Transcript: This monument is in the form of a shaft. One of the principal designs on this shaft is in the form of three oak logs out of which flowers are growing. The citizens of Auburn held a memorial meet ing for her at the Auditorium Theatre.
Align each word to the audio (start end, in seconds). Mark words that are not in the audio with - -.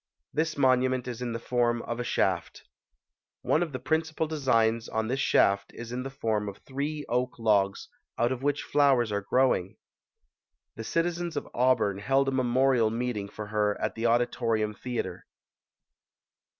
This 0.33 0.57
monument 0.57 1.07
is 1.07 1.21
in 1.21 1.31
the 1.31 1.37
form 1.37 1.83
of 1.83 1.99
a 1.99 2.03
shaft. 2.03 2.63
One 3.43 3.61
of 3.61 3.71
the 3.71 3.77
principal 3.77 4.25
designs 4.25 4.89
on 4.89 5.07
this 5.09 5.19
shaft 5.19 5.71
is 5.75 5.91
in 5.91 6.01
the 6.01 6.09
form 6.09 6.49
of 6.49 6.57
three 6.57 7.05
oak 7.07 7.37
logs 7.37 7.87
out 8.17 8.31
of 8.31 8.41
which 8.41 8.63
flowers 8.63 9.11
are 9.11 9.21
growing. 9.21 9.77
The 10.75 10.83
citizens 10.83 11.37
of 11.37 11.47
Auburn 11.53 11.99
held 11.99 12.27
a 12.27 12.31
memorial 12.31 12.89
meet 12.89 13.15
ing 13.17 13.29
for 13.29 13.45
her 13.49 13.79
at 13.79 13.93
the 13.93 14.07
Auditorium 14.07 14.73
Theatre. 14.73 15.27